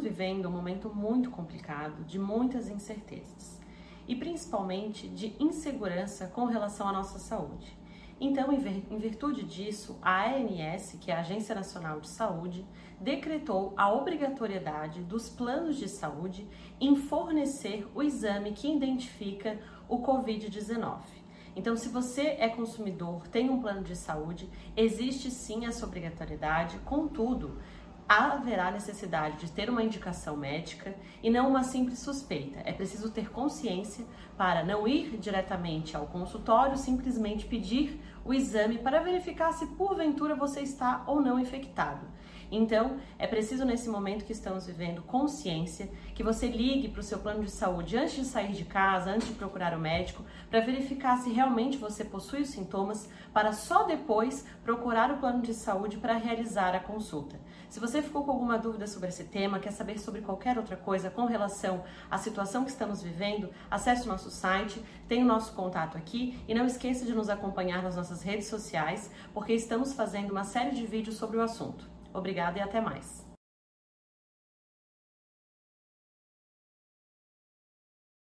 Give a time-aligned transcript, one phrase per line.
[0.00, 3.60] vivendo um momento muito complicado, de muitas incertezas
[4.08, 7.76] e principalmente de insegurança com relação à nossa saúde.
[8.18, 12.66] Então, em virtude disso, a ANS, que é a Agência Nacional de Saúde,
[12.98, 16.48] decretou a obrigatoriedade dos planos de saúde
[16.80, 21.00] em fornecer o exame que identifica o Covid-19.
[21.54, 27.58] Então, se você é consumidor, tem um plano de saúde, existe sim essa obrigatoriedade, contudo,
[28.08, 32.60] haverá necessidade de ter uma indicação médica e não uma simples suspeita.
[32.64, 34.04] É preciso ter consciência
[34.36, 40.60] para não ir diretamente ao consultório, simplesmente pedir o exame para verificar se porventura você
[40.60, 42.06] está ou não infectado.
[42.50, 47.18] Então, é preciso nesse momento que estamos vivendo consciência que você ligue para o seu
[47.18, 51.18] plano de saúde antes de sair de casa, antes de procurar o médico, para verificar
[51.18, 56.16] se realmente você possui os sintomas, para só depois procurar o plano de saúde para
[56.16, 57.36] realizar a consulta.
[57.68, 61.10] Se você ficou com alguma dúvida sobre esse tema, quer saber sobre qualquer outra coisa
[61.10, 65.98] com relação à situação que estamos vivendo, acesse o nosso site, tem o nosso contato
[65.98, 70.44] aqui e não esqueça de nos acompanhar nas nossas redes sociais, porque estamos fazendo uma
[70.44, 71.88] série de vídeos sobre o assunto.
[72.14, 73.25] Obrigada e até mais!